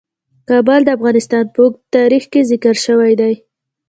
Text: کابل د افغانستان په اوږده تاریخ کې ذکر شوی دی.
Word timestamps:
کابل 0.49 0.79
د 0.85 0.89
افغانستان 0.97 1.45
په 1.53 1.59
اوږده 1.63 1.89
تاریخ 1.95 2.23
کې 2.31 2.41
ذکر 2.51 2.75
شوی 2.85 3.13
دی. 3.21 3.33